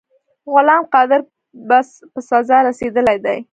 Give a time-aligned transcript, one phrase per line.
[0.53, 1.21] غلام قادر
[2.13, 3.37] په سزا رسېدلی دی.